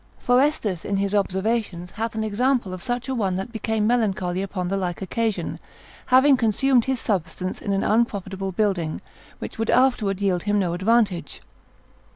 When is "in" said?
0.83-0.97, 7.61-7.71